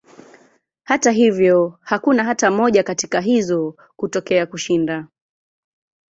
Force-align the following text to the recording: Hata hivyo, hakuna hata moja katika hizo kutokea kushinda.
Hata 0.83 1.11
hivyo, 1.11 1.79
hakuna 1.81 2.23
hata 2.23 2.51
moja 2.51 2.83
katika 2.83 3.19
hizo 3.21 3.75
kutokea 3.95 4.45
kushinda. 4.45 5.07